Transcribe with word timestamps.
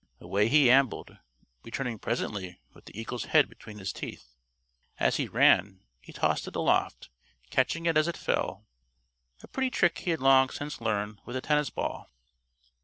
Away 0.19 0.47
he 0.47 0.71
ambled, 0.71 1.19
returning 1.63 1.99
presently 1.99 2.59
with 2.73 2.85
the 2.85 2.99
eagle's 2.99 3.25
head 3.25 3.47
between 3.47 3.77
his 3.77 3.93
teeth. 3.93 4.33
As 4.99 5.17
he 5.17 5.27
ran, 5.27 5.81
he 6.01 6.11
tossed 6.11 6.47
it 6.47 6.55
aloft, 6.55 7.09
catching 7.51 7.85
it 7.85 7.95
as 7.95 8.07
it 8.07 8.17
fell 8.17 8.65
a 9.43 9.47
pretty 9.47 9.69
trick 9.69 9.99
he 9.99 10.09
had 10.09 10.19
long 10.19 10.49
since 10.49 10.81
learned 10.81 11.21
with 11.25 11.35
a 11.35 11.41
tennis 11.41 11.69
ball. 11.69 12.09